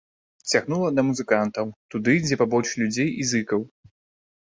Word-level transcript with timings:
Цягнула 0.53 0.87
да 0.95 1.01
музыкантаў, 1.09 1.71
туды, 1.97 2.19
дзе 2.27 2.41
пабольш 2.43 2.69
людзей 2.83 3.09
і 3.21 3.31
зыкаў. 3.37 3.59